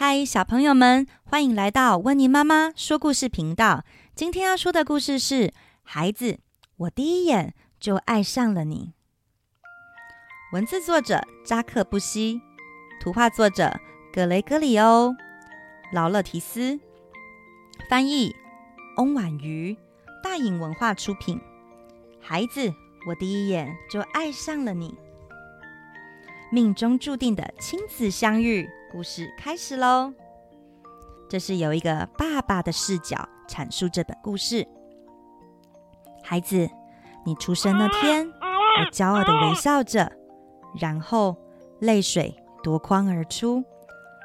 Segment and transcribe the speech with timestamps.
[0.00, 3.84] 嗨，小朋友们，欢迎来到温妮妈妈说故事频道。
[4.14, 5.48] 今天要说的故事是
[5.82, 6.38] 《孩子，
[6.76, 8.92] 我第一眼就爱上了你》。
[10.54, 12.40] 文字作者扎克布西，
[13.00, 13.80] 图画作者
[14.12, 15.08] 格雷戈里欧·
[15.92, 16.78] 劳勒提斯，
[17.90, 18.32] 翻译
[18.98, 19.76] 翁婉瑜，
[20.22, 21.40] 大颖文化出品。
[22.20, 22.72] 孩子，
[23.08, 24.96] 我第一眼就爱上了你。
[26.50, 30.14] 命中注定的亲子相遇，故事开始喽。
[31.28, 34.66] 这是由一个爸爸的视角阐述这本故事。
[36.22, 36.66] 孩子，
[37.26, 40.10] 你出生那天，我骄傲的微笑着，
[40.80, 41.36] 然后
[41.80, 43.62] 泪水夺眶而出。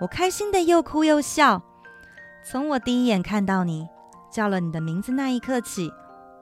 [0.00, 1.62] 我开心的又哭又笑。
[2.42, 3.86] 从我第一眼看到你，
[4.30, 5.92] 叫了你的名字那一刻起，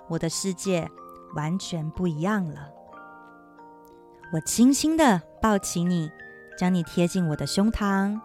[0.07, 0.89] 我的世界
[1.35, 2.69] 完全不一样了。
[4.33, 6.11] 我轻轻的抱起你，
[6.57, 8.19] 将你贴近我的胸膛，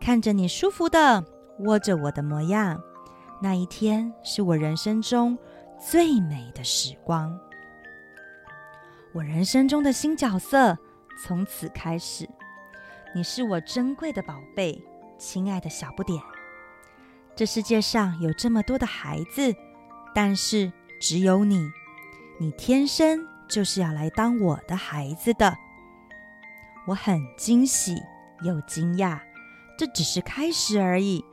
[0.00, 1.24] 看着你舒服的
[1.60, 2.82] 窝着我的模样，
[3.40, 5.38] 那一天是我人生中
[5.78, 7.38] 最美的时光。
[9.12, 10.76] 我人生中的新角色
[11.22, 12.28] 从此开始。
[13.14, 14.82] 你是我珍贵的宝贝，
[15.16, 16.20] 亲爱的小不点。
[17.36, 19.54] 这世界上有这么多的孩子，
[20.12, 21.70] 但是只有你，
[22.40, 23.24] 你天生。
[23.48, 25.56] 就是要来当我的孩子的，
[26.86, 28.00] 我很惊喜
[28.42, 29.18] 又惊讶，
[29.76, 31.24] 这只是开始而已。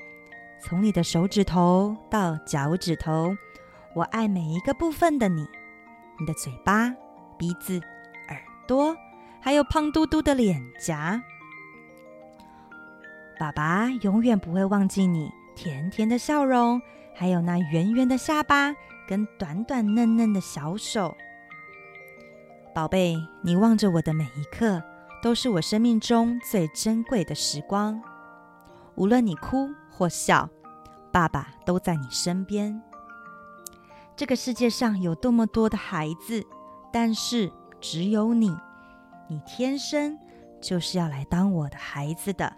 [0.59, 3.35] 从你的手指头到脚趾头，
[3.93, 5.45] 我爱每一个部分的你，
[6.19, 6.89] 你的嘴巴、
[7.37, 7.79] 鼻子、
[8.29, 8.95] 耳朵，
[9.39, 11.21] 还有胖嘟嘟的脸颊。
[13.38, 16.81] 爸爸永远不会忘记你甜甜的笑容，
[17.13, 18.73] 还有那圆圆的下巴
[19.07, 21.15] 跟短短嫩嫩的小手。
[22.73, 24.81] 宝贝，你望着我的每一刻，
[25.23, 28.02] 都是我生命中最珍贵的时光。
[28.95, 30.50] 无论你哭或笑，
[31.13, 32.84] 爸爸都在你身边。
[34.17, 36.45] 这个世界上有多么多的孩子，
[36.91, 38.53] 但是只有你，
[39.29, 40.19] 你天生
[40.61, 42.53] 就是要来当我的孩子的。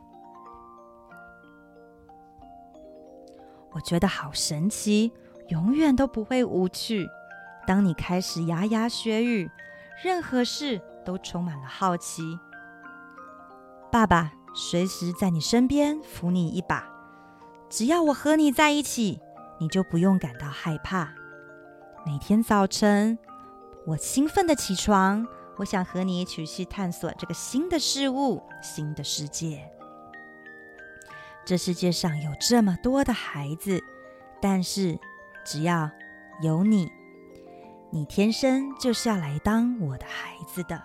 [3.74, 5.12] 我觉得好神奇，
[5.50, 7.08] 永远都不会无趣。
[7.68, 9.52] 当你开始牙牙学语。
[10.04, 12.38] 任何事都充满了好奇。
[13.96, 16.86] 爸爸随时在你身边扶你一把，
[17.70, 19.22] 只要我和你在一起，
[19.58, 21.14] 你就不用感到害怕。
[22.06, 23.18] 每天早晨，
[23.88, 25.26] 我兴奋的起床，
[25.56, 29.72] 我想和你一起去探索这个新的事物、新的世界。
[31.46, 33.82] 这世界上有这么多的孩子，
[34.42, 35.00] 但是
[35.46, 35.90] 只要
[36.42, 36.92] 有你。
[37.94, 40.84] 你天生就是要来当我的孩子的。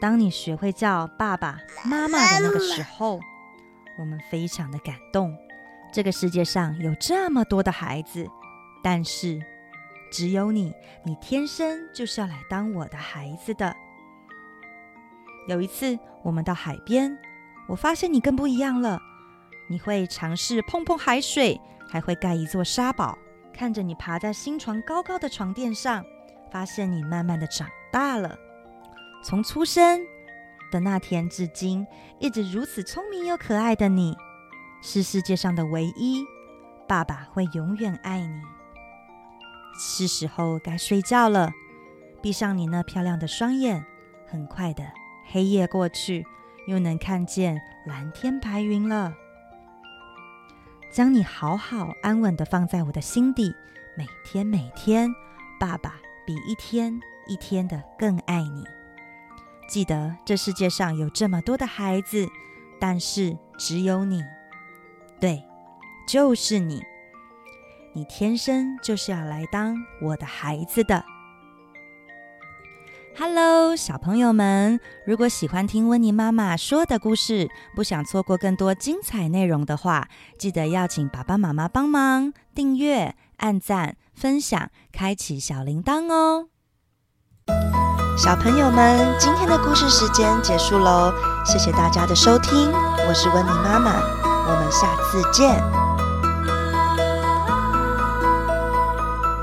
[0.00, 3.20] 当你学会叫爸爸妈妈的那个时候，
[3.98, 5.36] 我们非常的感动。
[5.92, 8.26] 这个世界上有这么多的孩子，
[8.82, 9.40] 但是
[10.10, 10.72] 只有你，
[11.04, 13.74] 你天生就是要来当我的孩子的。
[15.48, 17.18] 有一次，我们到海边，
[17.68, 19.00] 我发现你更不一样了。
[19.68, 21.60] 你会尝试碰碰海水。
[21.92, 23.18] 还会盖一座沙堡，
[23.52, 26.04] 看着你爬在新床高高的床垫上，
[26.52, 28.38] 发现你慢慢的长大了。
[29.22, 30.00] 从出生
[30.70, 31.86] 的那天至今，
[32.18, 34.16] 一直如此聪明又可爱的你，
[34.82, 36.24] 是世界上的唯一。
[36.88, 38.42] 爸爸会永远爱你。
[39.78, 41.50] 是时候该睡觉了，
[42.20, 43.84] 闭上你那漂亮的双眼。
[44.26, 44.84] 很快的，
[45.26, 46.24] 黑夜过去，
[46.66, 49.14] 又能看见蓝天白云了。
[50.90, 53.54] 将你好好安稳的放在我的心底，
[53.96, 55.08] 每天每天，
[55.58, 55.94] 爸爸
[56.26, 58.64] 比一天一天的更爱你。
[59.70, 62.28] 记得这世界上有这么多的孩子，
[62.80, 64.20] 但是只有你，
[65.20, 65.44] 对，
[66.08, 66.82] 就是你，
[67.92, 71.04] 你天生就是要来当我的孩子的。
[73.16, 74.80] Hello，小朋友们！
[75.06, 86.48] 如果喜欢听温妮妈妈说的故事，不想错过更多精彩内容的话，记得要请爸爸妈妈帮忙订阅、按赞、分享、开启小铃铛哦。
[88.22, 91.10] 小朋友们，今天的故事时间结束喽，
[91.42, 92.70] 谢谢大家的收听，
[93.08, 93.94] 我是温妮妈妈，
[94.46, 95.89] 我们下次见。